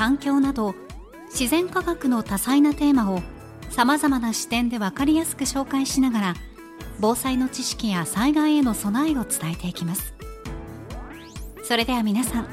[0.00, 0.74] 環境など
[1.28, 3.20] 自然科学の多彩なテーマを
[3.68, 6.34] さまざまな視点で分かりやすく紹介しながら
[7.00, 10.14] 防災の知識や災害への備えを伝えていきます。
[11.64, 12.48] それでは皆さん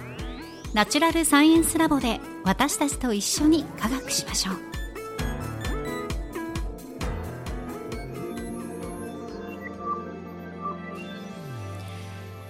[0.74, 4.67] ナチュラルサイエンスラボで私たちと一緒に科学しましょう。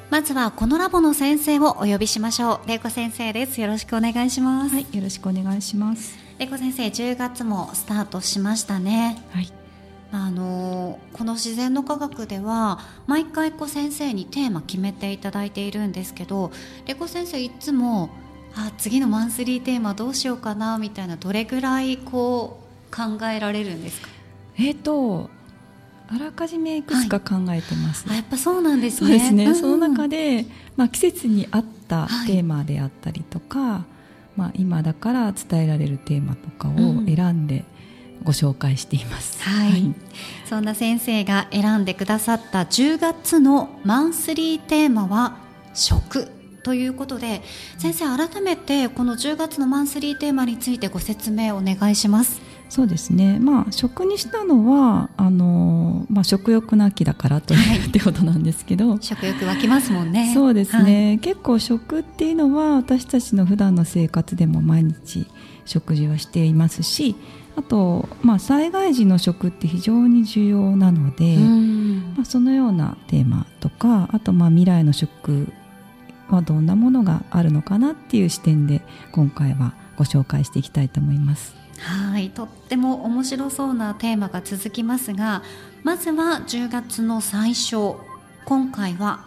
[0.10, 2.68] まずはこのラボの先生をお呼びしましょう。
[2.68, 3.60] 玲子先生です。
[3.60, 4.74] よろしくお願いします。
[4.74, 6.18] はい、よろしくお願いします。
[6.40, 9.22] 玲子先生10月もスタートしましたね。
[9.32, 9.52] はい、
[10.14, 16.52] あのこの自然の科学では毎回こう先生にテーマ決めていただいているんですけど
[16.86, 18.10] レコ先生いつも
[18.56, 24.08] あ次のマンスリーテーマどうしようかなみたいなどれぐらいこう考えられるんですか？
[24.60, 25.30] えっ、と、
[26.10, 28.06] あらかじめいくつか考えてます。
[28.10, 29.10] あやっぱそうなんですね。
[29.10, 29.50] そうですね。
[29.50, 29.56] ん。
[29.56, 32.28] その中で、まあ季節に合ったはい。
[32.28, 33.86] テーマであったりとか、
[34.36, 37.06] まあ今だから伝えられるテーマとかをうん。
[37.06, 37.66] 選んで
[38.24, 39.42] ご紹介しています。
[39.44, 39.94] はい、
[40.50, 45.38] そんな先生が選んでくださった10月のマンスリーテーマは
[45.74, 46.30] 食
[46.64, 47.42] ということで
[47.78, 53.40] 先生改めてこの10月のマンスリーテーマについてご説明お願いしますそうですね。
[53.40, 58.98] まあ食にしたのはあのまあ食欲の秋だからという、はいってことなんですけど。
[59.02, 65.28] 食欲湧きますもんねそうですね、結構食っていうのは私たちの普段の生活でも毎日
[65.66, 67.16] 食事はしていますし
[67.56, 71.38] あと、まあ、災害時の食って非常に重要なので、
[72.16, 75.48] まあ、そのようなテーマとかあとまあ未来の食
[76.30, 81.57] はどんなものがあるのかなっていう視点で今回はご紹介していきたいと思います。
[81.80, 85.44] はいとっても面白そうなテーマが続きますが
[85.84, 87.96] まずは10月の最初
[88.46, 89.26] 今回は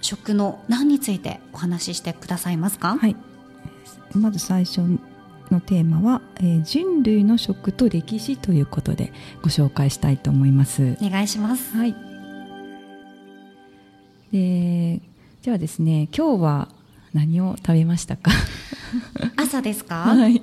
[0.00, 2.96] 食の何についてお話ししてくださいますか？
[2.96, 3.16] はい、
[4.12, 4.80] まず最初
[5.50, 9.12] のテーマは、えー人類の食と歴史ということで
[9.42, 10.96] ご紹介したいと思います。
[11.00, 11.96] お願いしますはい。
[14.30, 15.00] で、
[15.42, 16.68] じゃあですね、今日は
[17.14, 18.30] 何を食べましたか？
[19.36, 20.42] 朝ですか、はい。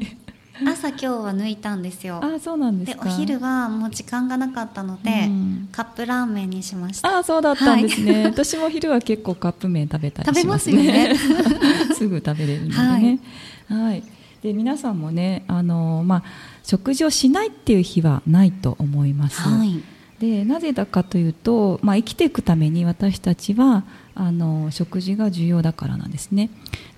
[0.65, 3.09] 朝今日は抜いたんですよあ、そうなんでですおか。
[3.09, 8.23] 昼はもう時間がなかったので、うんカップラーメンにしましたあ、そうだったんですね。
[8.25, 11.13] 私も昼は結構カップ麺食べたりしますね。
[11.93, 13.19] すぐ食べれるのでね。
[13.67, 14.03] はい。
[14.41, 16.23] で、皆さんもね、あの、まあ、
[16.63, 19.41] 食事をしないっていう日はないと思います。
[19.41, 19.83] はい
[20.19, 23.83] でなぜだかというと、まあ、生きていくために私たちは
[24.15, 26.49] あの食事が重要だからなんですね。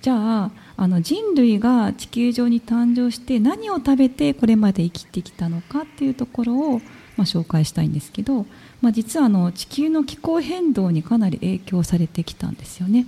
[0.02, 6.80] じゃああの人類が地球上に誕生して何を食べてこれまで生きてきたのかっていうところを、
[7.18, 8.46] まあ、紹介したいんですけど、
[8.82, 13.08] まあ、実はあの地球の気候変動にかなり影響されてきたんですよね。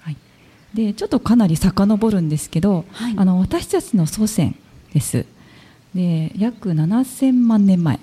[0.00, 0.16] はい、
[0.74, 3.14] でちょっとかなり遡るんですけど、はい。
[3.16, 4.56] あの私たちの祖先
[4.92, 5.24] です。
[5.94, 8.00] で約7000万年前。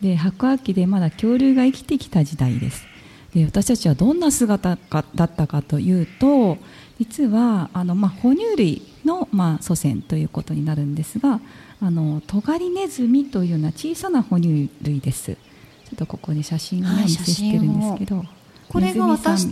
[0.00, 2.82] で白亜紀でまだ恐竜が生きてきた時代です。
[2.82, 2.97] で
[3.44, 6.58] 私たちはどんな姿かだったかというと
[6.98, 11.40] 実はあの、まあ、哺乳類の、まあ、祖先ということになるんですが
[11.80, 15.34] あのトガリネズミというような小さな哺乳類です。
[15.34, 18.22] ちょっとここに写真を、お見せしてるんですけど
[18.68, 19.48] これが私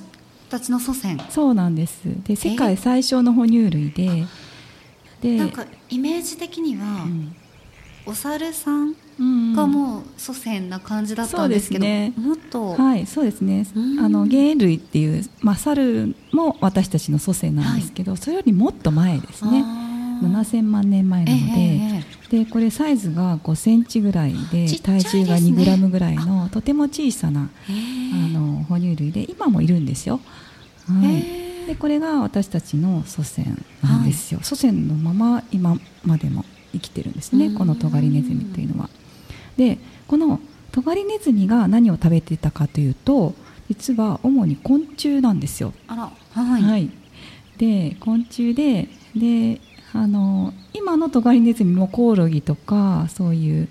[0.51, 1.19] たちの祖先。
[1.31, 2.03] そうなんです。
[2.25, 4.25] で世界最小の哺乳類で
[5.23, 7.35] でなんかイメージ的には、うん。
[8.09, 13.67] お猿さんがもう祖先な感じだったんですけど、そうですもっと、はい、そうですね。
[13.75, 14.01] うん。
[14.01, 19.63] あの原類っていう、まあ、猿も私たちの祖先なんですけど、それよりもっと前ですね。
[19.65, 19.87] あー。
[20.23, 27.73] 7000万年前なので、ええええでこれサイズが5センチぐらいで体重が2グラムぐらいのとても小さなえ。
[27.73, 30.21] あの哺乳類で今もいるんですよ。
[30.89, 31.15] はい。
[31.15, 31.47] へえ。
[31.67, 33.45] でこれが私たちの祖先
[33.83, 38.91] なんですよ、祖先のまま今までも生きてるんですねこのトガリネズミというのは。
[39.57, 40.41] でこの
[40.73, 43.35] トガリネズミが何を食べていたかというと
[43.69, 45.73] 実は主に昆虫なんですよ。
[45.89, 46.91] あらはい、はい、
[47.57, 49.61] で昆虫でで
[49.93, 53.69] あの今のトガリネズミもコオロギとかそういう、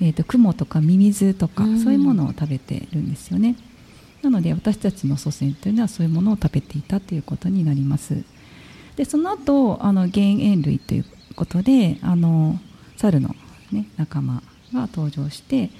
[0.00, 3.56] えーと、クモとかミミズとか、そういうものを食べてるんですよね。
[4.22, 8.22] なので私たちの祖先というのはそういうものを食べていたということになります。
[8.96, 11.04] でその後あの減塩類という
[11.34, 12.58] ことであの
[12.96, 13.34] 猿の、
[13.72, 14.42] ね、仲間
[14.74, 15.70] が登場して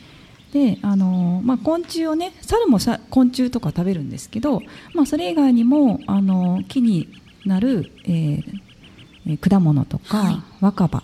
[0.53, 4.63] であの、まあ、昆虫をね猿もさ昆虫とか食べるんですけど、
[4.95, 7.09] まあ、それ以外にもあの木に
[7.45, 11.03] なる、えー、果物とか、はい、若葉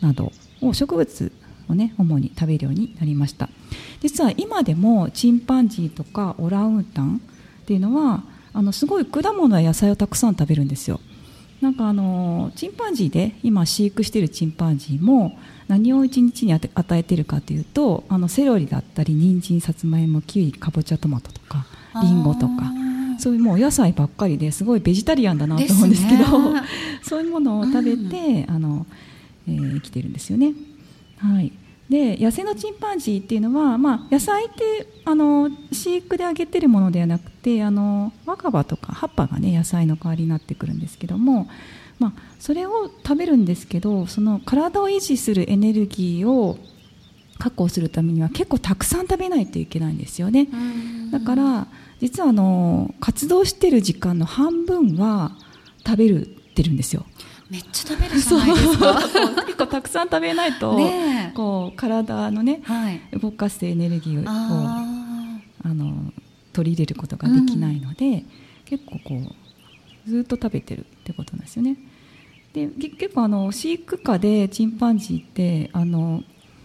[0.00, 1.32] などを植物
[1.68, 3.48] をね主に食べるようになりました。
[4.00, 7.20] 実は今でもチンパンジーとかオランウータン
[7.62, 8.22] っていうのは
[8.52, 11.00] あのすごい果物や野菜をたくさん食べるんですよ
[11.60, 21.66] なんかあのチンパンジーで今飼育しているチンパンジーも何を一日に与えているかというとあのセロリだったり人参さつまいもキウイかぼちゃトマトとか
[22.02, 22.72] りんごとか
[23.18, 26.24] そういうもう野菜ばっかりですごいベジタリアンだなと思うんですけど
[27.02, 28.86] そういうものを食べて、うん、あの
[29.48, 30.54] えー、生きてるんですよね。
[31.18, 31.52] はい、
[31.90, 41.48] で野生のチンパンジーっていうのは、まあ、野菜ってあの飼育であげてるものではなくてあの若葉とか葉っぱがね野菜の代わりになってくるんですけども、
[41.98, 46.58] まあ、それを食べるんですけどその体を維持するエネルギーを
[47.40, 50.46] 確保するためには結構たくさん食べないといけないんですよね。
[51.10, 51.66] だから
[52.00, 55.32] 実はあの活動してる時間の半分は
[55.84, 57.04] 食べるってるんですよ
[57.50, 58.94] めっちゃ食べるじゃないですか。
[59.44, 66.12] 結構たくさん食べないと、ね、こう体のね、はい、動かすエネルギーをあの
[66.52, 68.24] 取り入れることができないので、うん、
[68.64, 69.34] 結構こ
[70.06, 71.76] うずっと食べてるってことなんですよね。
[72.52, 76.22] で結構あの飼育下でチンパンジーってあの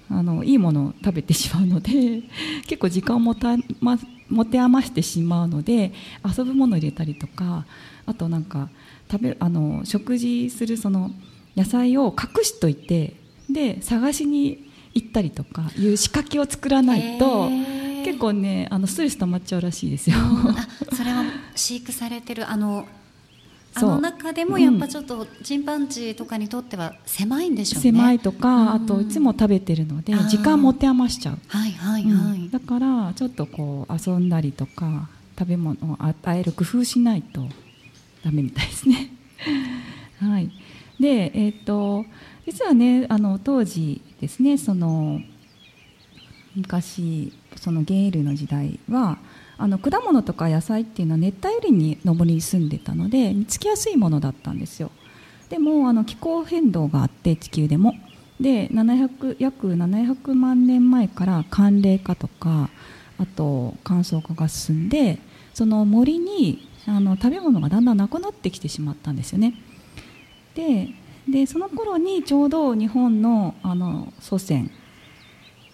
[0.09, 2.23] あのいいものを食べてしまうので
[2.67, 3.97] 結構時間をもた、ま、
[4.29, 5.93] 持て余してしまうので
[6.25, 7.65] 遊ぶものを入れたりとか
[8.05, 8.69] あとなんか
[9.11, 11.11] 食べあの食事するその
[11.55, 13.15] 野菜を隠しといて
[13.49, 17.49] で探しに行ったりとかいう仕掛けを作らないと
[18.03, 20.17] 結構ねあのストレス溜まっちゃうらしいですよ。
[20.93, 21.23] それは
[21.55, 22.87] 飼育されてるあの
[23.75, 27.91] あの中でもやっぱちょっとチンパンジーとかにとっては狭いんでしょうね。
[27.91, 31.39] 狭いとか、あといつも食べてるので時間持て余しちゃう。
[31.47, 37.41] はいはいはい、だからちょっとこう遊んだりとか食べ物を与える工夫しないと
[38.23, 39.11] ダメみたいですね。
[40.19, 40.49] はい。
[40.99, 42.05] で、えっ、ー、と
[42.45, 45.19] 実はねあの当時ですねその
[46.55, 49.17] 昔その原油の時代は
[49.57, 54.91] あの果物とか野菜っていうのは熱帯雨林に上り住んでたので見つけやすいものだったんですよ。
[55.49, 57.93] でもあの気候変動があって地球でも。
[58.39, 62.69] で700約700万年前から寒冷化とか
[63.17, 65.19] あと乾燥化が進んで
[65.53, 69.53] その森にあの食べ物がだんだんなくなってきてしまったんですよね。
[70.53, 70.89] で
[71.27, 74.69] でその頃にちょうど日本のあの祖先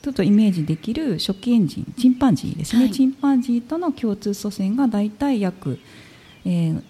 [0.01, 5.80] ちょっとイメージできる初期エンジンチンパンジーですね、はい、チンパンジーとの共通祖先が大体約、
[6.44, 6.83] えー、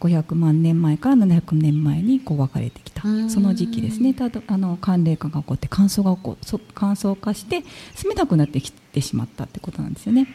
[0.00, 3.02] 500万年前から700年前にこう分かれてきた。
[3.28, 4.14] その時期ですね。
[4.14, 6.38] ただあの寒冷化が起こって乾燥が起こ
[6.74, 7.64] 乾燥化して
[7.94, 10.26] 住めなくなってきてしまったってことなんですよね。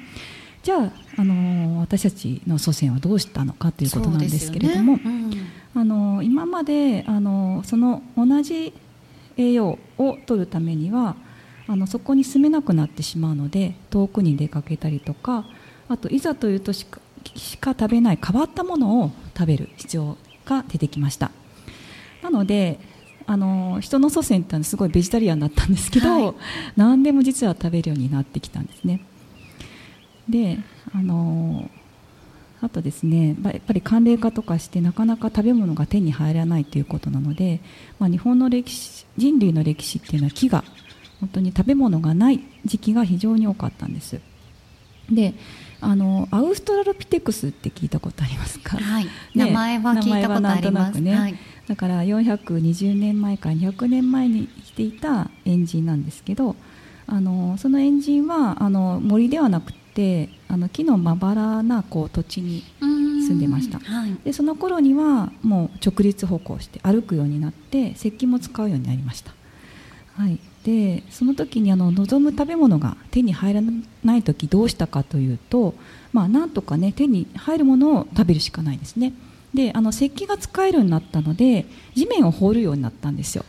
[0.62, 5.01] じゃあ、あの私たちの祖先はどうしたのかということなんですけれども、ね。
[5.03, 5.32] うん、
[5.74, 8.74] あの今まであのその同じ
[9.36, 11.15] 栄養を取るためには
[11.67, 15.46] あのそこに住めなくなってしまうので遠くに出かけたりとか
[15.88, 17.00] あといざというとしか
[17.36, 21.32] しか食べない変わったものを食べる必要が出てきました。
[22.22, 22.79] なので
[23.25, 26.36] あの人の祖先ってすごいベジタリアンだったんですけど、はい、
[26.75, 29.00] 何でも実は食べるようになってきたんですね。
[30.27, 30.60] で
[30.93, 31.70] あの
[32.62, 37.60] あとですねやっぱり寒冷化とかしてなかなか食べ物が手に入らないということなので、
[38.00, 40.63] まあ、日本の歴史人類の歴史っていうのは飢餓
[41.24, 44.20] 本当に食べ物がない時期が非常に多かったんです。
[45.10, 45.34] で
[45.80, 51.00] あのアウストラロピテクスって聞いたことありますか、はい、ね、名前は聞いたことあります。
[51.00, 51.36] ね、はい、
[51.68, 56.58] だから420年前から200年前に生きていたエンジンなんですけど
[57.08, 69.34] あのそのエンジンはあの森ではなくてあの木のまばらなこう土地に住んでました、はい、でその頃にはもう直立歩行して歩くようになって石器も使うようになりました、
[70.18, 73.62] はい、でその時にあの望む食べ物が手に入ら
[74.03, 75.75] ない時どうしたかというと、
[76.13, 79.13] まあ、なんとかね手に入るものを食べるしかないですね。
[79.53, 83.46] であの石器が使えるようになったので地面を掘るようになったんですよ。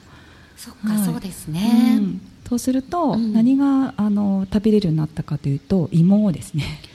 [0.56, 6.64] そっか、はい、そうですね、うん、そうすると、何があの食べれるようになったかというと芋ですね。
[6.64, 6.93] あ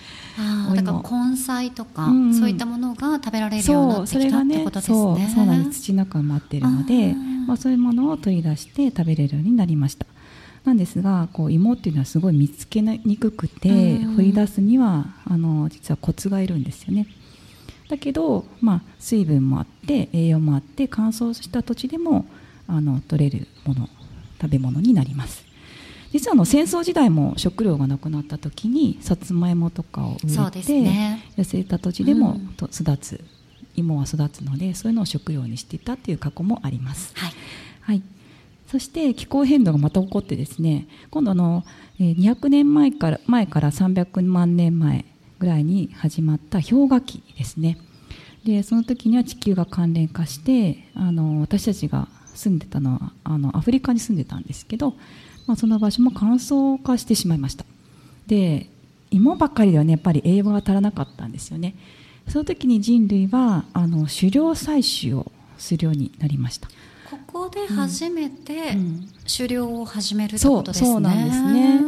[0.75, 4.97] だから根菜とか、うん、そういったものが食べられるようになってきたってことですね。
[4.97, 5.81] そうそうなんです。
[5.81, 7.15] 土の中に待っているので
[7.49, 10.05] まあ、そういうものを取り出して食べれるようになりました。
[10.65, 17.07] なんですがこう芋っていうのはすごい見つけにくくて、掘り出すにはあの実はコツがいるんですよね。
[17.89, 22.27] だけど、まあ、水分もあって栄養もあって乾燥した土地でも
[22.67, 23.89] あの取れるもの
[24.39, 25.43] 食べ物になります
[26.11, 32.39] 実はあの戦争時代も食料がなくなった時にさつまいもとかを植えて、ね、痩せた土地でも
[32.71, 33.23] 育つ、
[33.75, 37.13] 芋は育つのでそういうのを食料にしていたという過去もあります。
[37.15, 37.33] はい、
[37.81, 38.03] はい、
[38.67, 41.63] そして気候変動がまた起こってですね今度の
[41.99, 45.05] 200年前から前から300万年前
[45.37, 47.77] ぐらいに始まった氷河期ですね。
[48.43, 54.93] でその時には地球が関連化してあの私たちが住んでたのはあのアフリカに住んでたんですけど
[55.49, 57.65] まあ、その場所も乾燥化してしまいました。
[58.27, 58.67] で
[59.09, 61.75] 芋ばっかりではねやっぱり栄養が足らなかったんですよね。
[62.27, 66.67] その時に人類はあの狩猟採取をするようになりました。
[67.09, 68.77] ここで初めて
[69.25, 71.81] 狩猟を始めるってことですね、そうなんですね。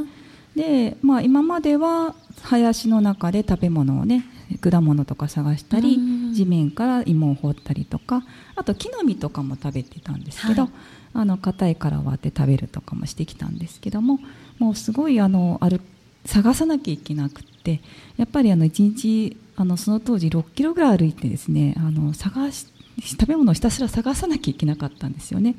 [0.56, 4.26] で、まあ、今までは林の中で食べ物をね
[4.60, 6.00] 果物とか探したり、
[6.32, 8.24] 地面から芋を掘ったりとか
[8.56, 10.72] あと木の実とかも食べてたんですけど、はい、
[11.14, 14.20] あの硬い殻割って食べるとかもしてきたんですけども
[14.60, 15.82] もうすごいあのある
[16.26, 17.82] 探さなきゃいけなくって
[18.18, 22.68] やっぱりあの1日あのその当時6キロぐらい歩いてですねあの探し
[23.00, 25.56] 食べ物をひたすら探さなきゃいけなかったんですよね。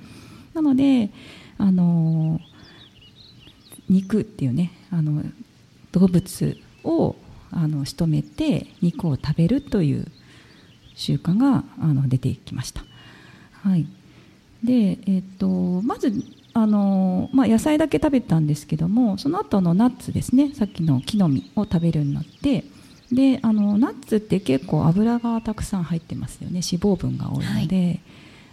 [0.55, 1.11] なので
[1.59, 2.41] あの
[3.89, 5.23] 肉っていうねあの
[5.93, 7.17] 動物を
[7.51, 10.07] あの仕留めて肉を食べるという
[10.95, 12.83] 習慣があの出てきました。
[13.63, 13.87] はい、
[14.65, 15.47] で、えーと、
[15.83, 16.13] まず
[16.55, 20.53] あの、まあ、野菜だけ食べたんですけどもその後のナッツですね。
[20.55, 22.65] さっきの木の実を食べるようになって
[23.11, 26.61] であのナッツって結構油がたくさん入ってますよね。
[26.61, 28.01] 脂肪分が多いので、はい、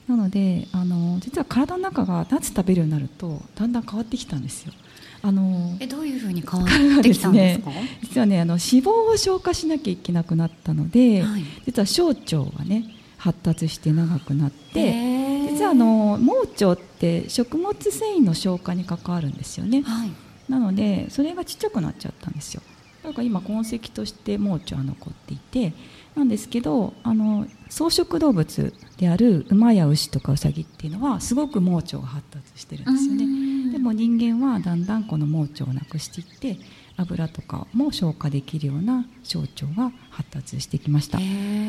[0.07, 4.73] なのであの実は体の中がナッツ食べるようになるとだんだん変わってきたんですよ。
[5.21, 12.85] あのえどういうふうに変わってきたんですか、ね、 実はねあの脂肪を消化しなきゃいけなくなったので、はい、実は小腸がね
[13.17, 20.11] 発達して長くなって実はあの盲腸って食物繊維の消化に関わるんですよね、はい、
[20.47, 22.61] なのでそれがちっちゃくなっちゃったんですよ。
[23.03, 25.73] だから今痕跡として盲腸は残っていて
[26.15, 33.25] なんですけどあの草食動物である馬や牛とかウサギっていうのはすごく盲腸が発達してるんですよね
[33.71, 36.57] でも人間はだんだんこの盲腸をなくしていって
[36.97, 41.19] 油とかも消化できるような小腸が発達してきました。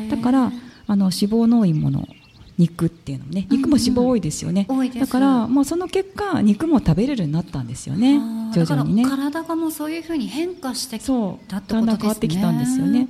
[0.09, 0.51] だから
[0.87, 2.07] あの脂肪の多いもの
[2.57, 8.19] 肉っていうのもね肉も脂肪多いですよね、うんうん、だからもうその結果肉も食べれるようになったんですよね。
[8.53, 9.05] 徐々にね。
[9.05, 11.63] 体がもうそういうふうに変化してきたってことですね。
[11.69, 13.07] だんだん変わってきたんですよね。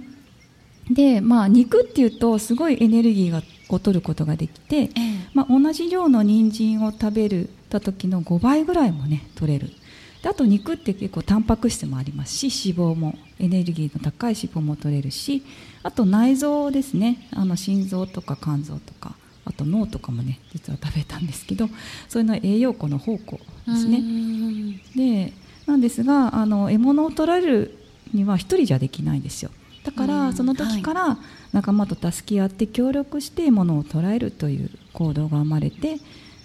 [0.89, 3.41] でまあ肉っていうとすごいエネルギーが
[3.75, 4.89] を取ることができて、ええ、
[5.33, 9.69] まあ、同じ量の人参を食べるた時の5倍ぐらいもね取れる
[10.21, 15.43] であと肉って結構タンパク質もありますし脂肪もエネルギーの高い脂肪も取れるし
[15.81, 21.67] あと内臓ですねあの心臓とか肝臓とかあと脳とかもね実は食べたんですけど
[22.07, 24.03] そういうのは栄養庫の宝庫ですね。
[24.95, 25.33] で
[25.65, 27.77] なんですがあの獲物を取られる
[28.13, 29.49] には1人じゃできないんですよ。
[29.83, 31.17] だからその時から
[31.53, 35.97] 仲間と助け合って協力して獲物を捕らえるという行動が生まれて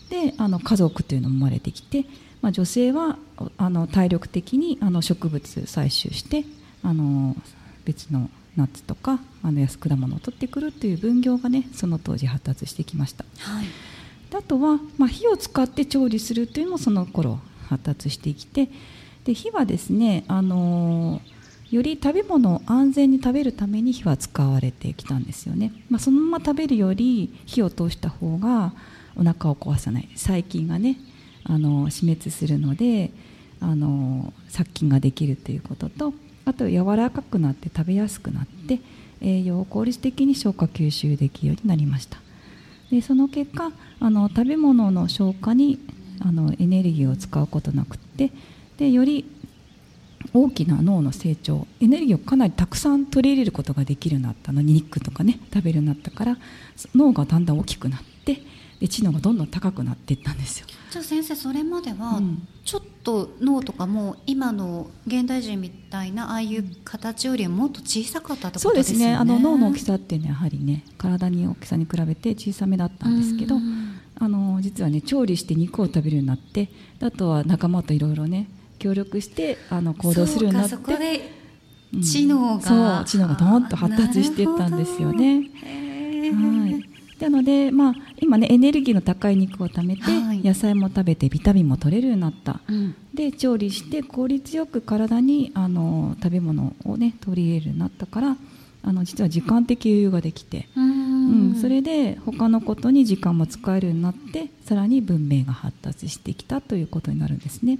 [0.09, 2.05] であの家族というのも生まれてきて、
[2.40, 3.19] まあ、女性は
[3.59, 6.45] あの体力的にあの植物採集して
[6.83, 7.37] あの
[7.85, 13.66] 別のナッツとかあの安果物を取ってくるという分業がねその当時発達してきました、はい、
[14.35, 17.38] あとは、まあ、火を使って調理するというのもその頃
[17.69, 18.69] 発達してきて
[19.25, 21.21] で火はですね、あのー、
[21.70, 28.73] より食べ物を安全に食べるために火は使われてきたんですよね、まあ、そのまま食べるより火を通した方が
[29.16, 30.08] お腹を壊さない。
[30.14, 30.99] 細菌がね、
[31.44, 33.11] あの、死滅するので、
[33.61, 36.12] あの、殺菌ができるということと
[36.46, 38.78] あと柔らかくなって食べやすくなって
[39.20, 42.18] 栄養を効率的に消化吸収できるようになりました。
[42.90, 45.80] でその結果あの食べ物の消化に
[46.20, 48.30] あのエネルギーを使うことなくって
[48.78, 49.25] でより
[50.32, 56.37] 大きな脳の成長エネルギーをかなりたくさん取り入れることができるようになったのに肉とかね食べるようになったから
[56.94, 58.42] 脳がだんだん大きくなって
[58.80, 60.66] で知能がどんどん高くなっていったんですよ。
[60.90, 62.20] じゃあ先生それまでは、
[62.64, 69.14] ちょっと脳とかも今の現代人みたいなああいう形よりもっと小さかったってことですね、そうですね。
[69.14, 73.56] あの脳の大きさっていうのはやはりね体に大きさに比べて小さめだったんですけど
[74.18, 76.68] あの実はね調理して肉を食べるようになって
[77.00, 78.49] あとは仲間といろいろね
[78.87, 80.76] 協力してあの行動するようになって。
[80.76, 81.35] そこで
[82.02, 85.50] 知能が、知能がどんと発達していったんですよね。
[86.33, 86.97] はい。
[87.21, 98.37] なので、まあ、今ねエネルギーの高い肉を食べて、はい、野菜も食べてビタミンも取れるようになった、うん、で調理して効率よく体にあの食べ物をね取り入れるようになったから
[98.83, 107.78] あの実は時間的余裕ができて、うん、それで他のことに時間も使えるようになってさらに文明が発達してきたということになるんですね。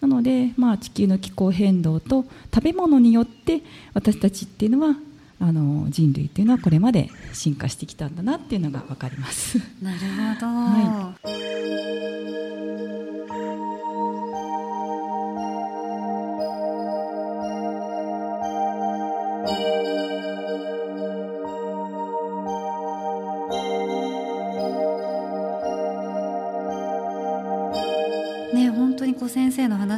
[0.00, 3.60] なので、まあ、地球の気候変動と食べ物によって
[3.94, 4.96] 私たちっていうのは
[5.38, 9.58] あの人類っていうのはこれまで進化してきたんだなっていうのが分かります。
[9.82, 9.98] なる
[10.34, 11.16] ほど、は
[11.96, 11.99] い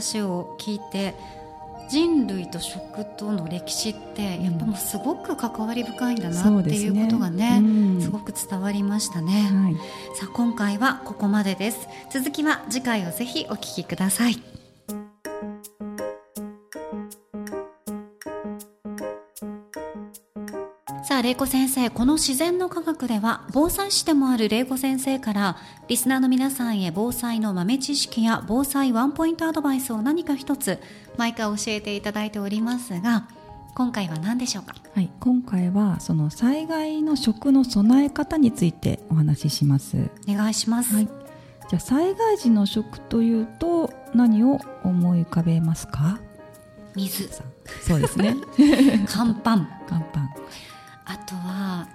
[0.03, 1.15] 話を聞いて
[1.89, 9.75] 人類と食との歴史ってやっぱもうすごく関わり深いんだなっていうことがね、ねうん、すごく伝わりましたね、はい、
[10.17, 11.89] さあ今回はここまでです。
[12.11, 14.52] 続きは次回をぜひお聞きください
[21.03, 25.57] さあ、玲子先生、この自然の科学では、防災士でもある玲子先生から、
[25.89, 30.79] リスナーの皆さんへ防災の豆知識や防災ワンポイントアドバイスを何か一つ、
[31.17, 33.27] 毎回教えていただいておりますが、
[33.75, 34.77] 今回は何でしょうか？
[34.95, 40.09] はい、今回はその災害の食の備え方についてお話しします。
[40.29, 40.95] お願いします。
[40.95, 46.21] はい、じゃあ災害時の食というと何を思い浮かべますか？
[46.95, 47.29] 水。
[47.83, 48.37] そうですね。
[49.09, 49.69] 乾パン。
[49.89, 50.29] 乾パン。
[51.05, 51.89] あとは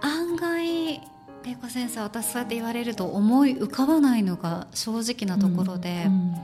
[0.00, 1.00] 案外
[1.44, 6.34] 玲子先生私そうやって言われると思い浮かばないのが正直なところで、うんうん、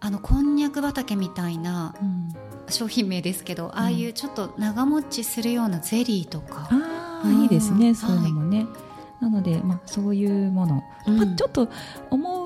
[0.00, 1.94] あのこんにゃく畑みたいな
[2.68, 8.64] 商品名ですけど、うん、ああいうちょっと長持ちするようなゼリーとか、ああ、いいですねそういうのもね、は
[9.22, 11.68] い、なので、まあ、そういうもの、まあ、ちょっと
[12.10, 12.45] 思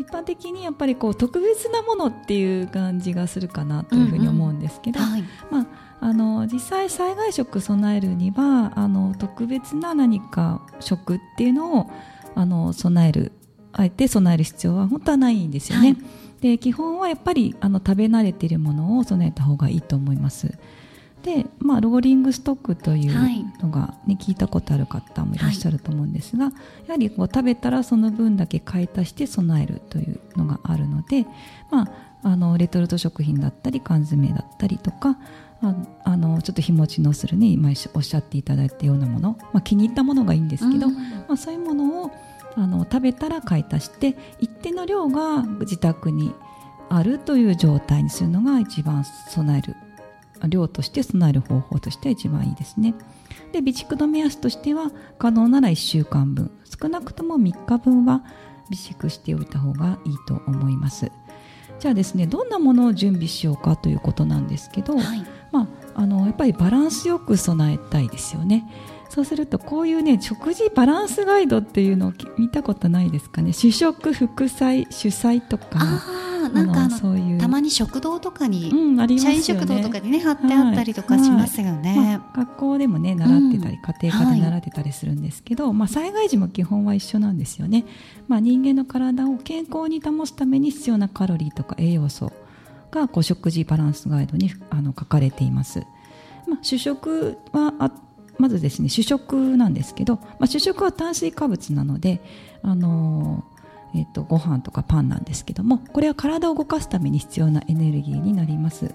[0.00, 5.66] 一般的にやっぱりこう特別なものっていう感じがするかなというふうに思うんですけど、うんうんはい、まあ
[6.02, 11.90] あの実際災害食備えるにはあの特別な何か食っていうのを
[12.34, 13.32] あの備える
[13.72, 15.92] あえて備える必要は本当はないんですよね。
[15.92, 15.98] はい、
[16.40, 20.58] で基本はやっぱりあの食べ慣れているものを備えた方がいいと思います。
[21.22, 23.14] で、まあ、ローリングストックという
[23.62, 26.54] のがね、はい、聞いたことある方もいらっしゃると思うんですが、はい、
[26.86, 31.26] やはりこう食べたらその分だけ買い足して備えるというのがあるので、
[31.70, 31.90] まあ、
[32.22, 35.18] あのレトルト食品だったり缶詰だったりとか
[35.62, 42.10] ああのちょっと日持ちのするね今おっしゃっていただいたようなもの、まあ、気に入ったものがいいんですけど、うん、まあ、そういうものを
[42.56, 46.32] あの食べたら買い足して一定の量が自宅に
[46.88, 49.76] あるという状態にするのが一番備える
[50.48, 52.94] 量として備える方法としては一番いいですね。
[53.52, 56.50] で備蓄の目安としては可能なら1週間分。
[56.80, 58.22] 少なくとも3日分は
[58.70, 61.10] 備蓄しておいた方がいいと思います。
[61.78, 65.62] じゃあですねどんなものを準備しようかということなんですけど、はい、ま
[65.94, 68.70] あ、あのやっぱりバランスよく備えたいですよね。
[69.08, 73.52] そうするとこういうね食事バランスガイドっていうのを見たことないですかね。
[73.52, 75.78] 主食副菜主菜とか
[76.48, 87.84] なんかそういうたまに食堂とかに、うん、ね、社員食堂とかにね貼ってあったりとかしますよね、はいはいまあ、学校でもね習ってたり、うん、家庭科で習ってたりするんですけど、はい、まあ、災害時も基本は一緒なんですよね、
[88.28, 92.32] まあ、人間の体を健康に保つために必要なカロリーとか栄養素
[92.90, 95.80] がこう食事バランスガイドにあの書かれています、
[96.48, 97.92] まあ、主食はあ
[98.38, 102.22] まずですね主食なんですけど、まあ、主食は炭水化物なので
[102.62, 103.44] あの
[103.94, 108.94] えーと、ご飯とかパンなんですけどもこれは体を動かすために必要なエネルギーになります。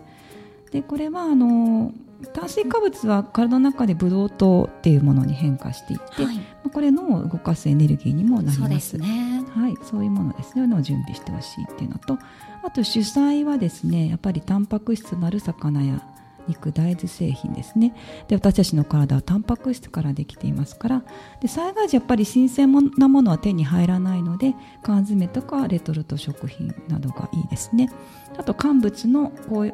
[0.72, 1.94] でこれはあの
[2.34, 6.40] 炭水化物は体の中でブドウ糖っていうものに変化していって、はい、
[6.72, 8.92] これの動かすエネルギーにもなります。
[8.92, 10.66] そう、ね、はい、そういうものですね。
[10.66, 12.18] のを準備してほしいっていうのと
[12.64, 16.02] あと主菜はですねやっぱりタンパク質のある魚や
[16.48, 17.96] 肉大豆製品ですね。
[18.28, 21.04] で私たちの体はタンパク質からできていますから。
[21.42, 24.54] で災害時やっぱり新鮮なものは手に入らないので
[24.84, 27.90] 缶詰とかレトルト食品などがいいですね。
[28.38, 29.66] あと乾物の高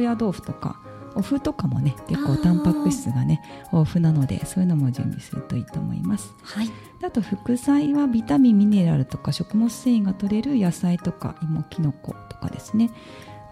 [0.00, 0.80] 野豆腐とか
[1.14, 6.70] お麩とかもね結構タンパク質がね豊富なのでそういうのも準備するといいと思います、はい、
[7.04, 12.90] あと副菜はビタミンミネラルとか食物繊維が取れる野菜とか芋きのことかですね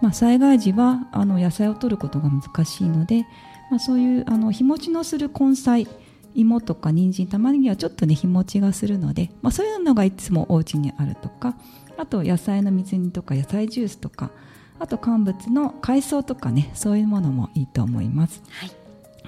[0.01, 3.25] まあ、災害時はあの野菜を取ることが難しいので、
[3.69, 5.87] まあ、そういうあの日持ちのする根菜
[6.35, 11.55] 芋とか人参玉ねぎはちょっとね日持ちがするので、まあ、そういうのがいつもお家にあるとか
[11.97, 14.31] あと野菜の水煮とか野菜ジュースとか
[14.79, 18.71] あと乾物の海藻とかねそういうものもいいと思います、はい、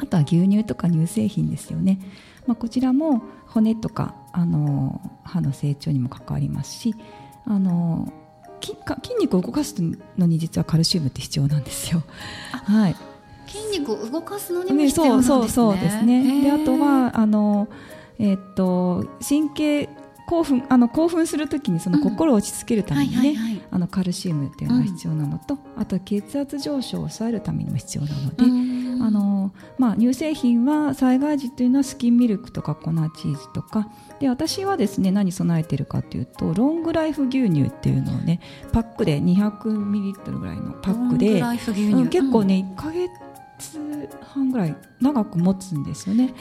[0.01, 1.99] あとは牛乳とか乳製品ですよね、
[2.47, 6.95] まあ、こちらも骨とかあの歯の成長にも関わりますし
[7.45, 8.13] あの
[8.61, 9.75] 筋肉を動かす
[10.17, 12.03] のに実はカルシウムって必要なんですよ。
[12.51, 12.95] はい、
[13.47, 15.35] 筋肉を動かすのにも必要なんですね。
[15.35, 16.43] そうそうそうですね。
[16.43, 17.67] であとはあの
[18.19, 19.89] えー、っと神経
[20.27, 28.45] 興奮あの興奮するときにその心を落ち着けるためにね、あのカルシウムっていうのが必要なのと、うん、あと血圧上昇を抑えるためにも必要なので、
[29.01, 33.89] あのまあ、乳製品は災害時というのはスキンミルクとか粉チーズとか。
[34.19, 38.39] で私はですね何備えてるかというとロングライフ牛乳っていうのをね
[38.71, 43.79] パックで200ミリリットルぐらいのパックで、うん、結構ね1か月
[44.21, 46.33] 半ぐらい長く持つんですよね。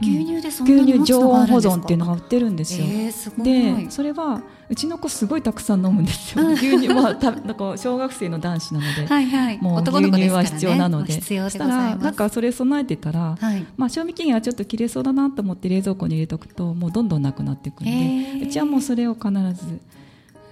[0.00, 2.84] 牛乳でそんなに牛乳常温保存っていうのが売ってるんですよ。
[2.86, 6.46] えー、でそれはうちの子すごいたくさん飲むんですよ。
[6.52, 19.80] 牛乳はたなんか小学生の男子なので、はいはい、もう牛乳は必要なので、そしたらなんかそれ備えてたら、はい、まあ賞味期限はちょっと切れそうだなと思って冷蔵庫に入れとくともうどんどんなくなっていくんで、えー、うちはもうそれを必ず。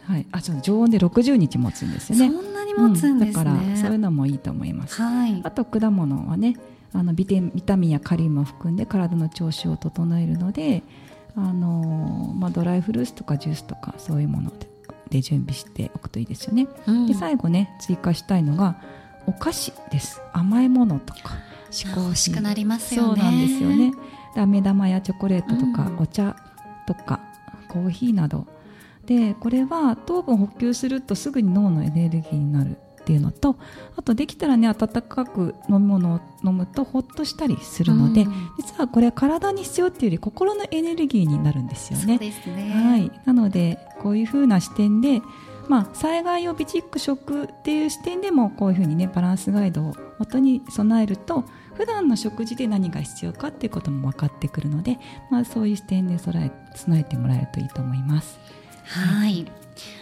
[0.05, 2.29] はい、あちょっと常温で60日持つんですよね。
[2.29, 5.01] そんなに持つんですね、うん、だからそういうのもいいと思います。
[5.01, 6.57] はい、あと果物はね、
[6.93, 10.83] あのビタミンやカリウムを含んで体の調子を整えるので
[11.37, 14.71] あの、まあ、ドライフルーツとかジュースとかそういうもので
[15.09, 18.81] で準備しておくといいですよね、うん、で最後ね追加したいのが
[19.27, 20.21] お菓子です。
[20.33, 21.37] 甘いものとか。
[21.71, 23.23] 嗜好品くなりますよね。
[23.23, 23.93] そうなんですよね。
[24.37, 26.37] 飴玉やチョコレートとか、うん、お茶
[26.87, 27.21] とか
[27.69, 28.47] コーヒーなど。
[29.07, 33.57] でこれは糖分補給するとすぐに脳のエネルギーになるっていうのと
[33.97, 42.19] あとできたらね温かく飲み物を飲むとほっとしたりするので、うん、実はこれは体に必要っていうより心のエネルギーになるんですよね。
[42.19, 42.33] ね
[42.73, 45.21] はい、なのでこういうふうな視点で
[45.69, 54.99] まあ、災害を備蓄食っていう視点でもこういうふうにねバランスガイドを元に備えると普段の食事で何が必要かっていうことも分かってくるので、
[55.31, 58.39] まあ、そういう視点で備え備えてもらえるといいと思います。
[58.85, 59.47] はい、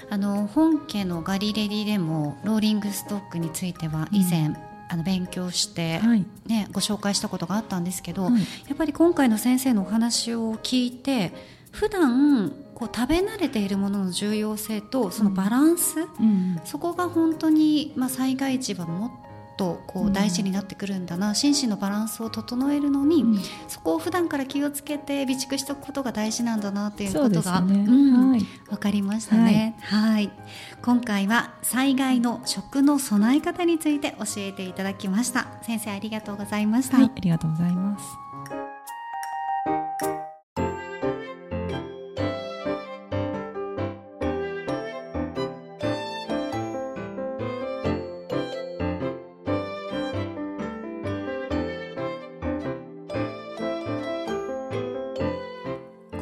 [0.08, 4.56] あの本家のガリレディでもローリングストックについては以前、うん、
[4.88, 8.38] あの勉強して、はい、ね、ご紹介したことがあったんですけど、はい、や
[8.74, 11.32] っぱり今回の先生のお話を聞いて
[11.70, 19.29] 普段こう食べ慣れているものの重要性とそのバランス、うん、そこが本当に、まあ、災害時はもっ
[19.60, 30.30] とこう大事になってくるんだな、うん、心身のバランスを整えるのに、うん、そこを普段から気をつけて備蓄しておくことが大事なんだなっていうことが、ねうんはい、分かりましたね、はい、はい、
[30.80, 35.48] 今回は災害の食の備え方について教えていただきました。
[35.62, 38.29] 先生ありがとうございました、はい、ありがとうございます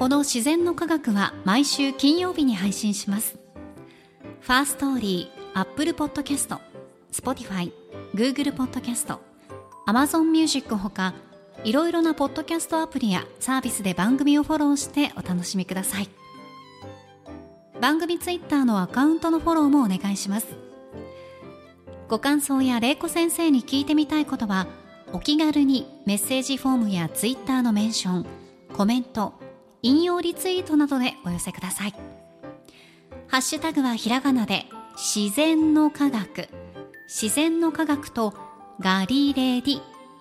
[0.09, 3.39] この自然の科学は毎週金曜日に配信します。
[4.41, 6.63] Firstory、 Apple Podcast、
[7.11, 7.73] Spotify、
[8.15, 9.21] Google Podcast、
[9.85, 11.13] Amazon Music ほか
[11.63, 16.09] いろいろなポッドキャストアプリやサービスで番組をフォローしてお楽しみください。
[17.79, 20.47] 番組ツイッターのアカウントのフォローもお願いします。
[22.09, 24.69] ご感想や玲子先生に聞いてみたいことは
[25.13, 28.27] お気軽にメッセージフォームやツイッターのメンション
[28.73, 29.38] コメント
[29.83, 31.95] 引用リツイートなどでお寄せください。
[33.29, 36.49] ハッシュタグはひらがなで自然の科学。
[37.07, 38.35] 自然の科学と
[38.81, 39.81] ガリレディ。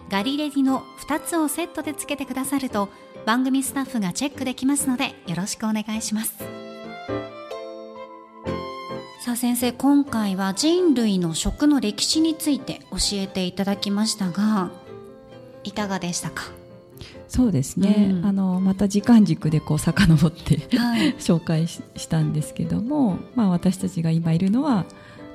[0.10, 2.90] ガリレディの2つをセットでつけてくださると
[3.26, 6.38] 番組スタッフがチェックできますのでよろしくお願いします。
[9.20, 14.72] さあ先生今回は人類の食の歴史について教えていただきましたが
[15.66, 16.44] いかがでしたか？
[17.28, 24.86] そうですね、うん、あのまた時間軸でこう遡ってはい、 紹介したんですけども、まあ、私たちが今いるのは、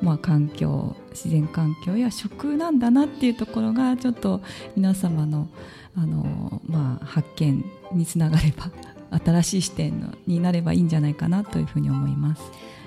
[0.00, 4.40] まあ、環境自然環境や食なんだなっていうところがちょっと
[4.76, 5.48] 皆様の
[5.94, 8.70] あの、まあ、発見につながれば
[9.24, 12.42] 新しい視点になればいいんじゃないかなというふうに思います。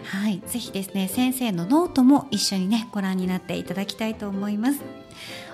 [0.05, 4.81] はい、ぜひですね先生のノートも一緒にねご覧になっていただきたいと思います。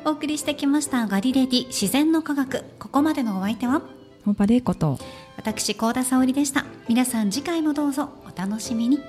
[0.03, 2.63] お送りしてきましたガリレディ自然の科学。
[2.79, 3.83] ここまでのお相手は？
[4.25, 4.97] 本場玲子と。
[5.37, 6.65] 私高田沙織でした。
[6.89, 8.99] 皆さん次回もどうぞお楽しみに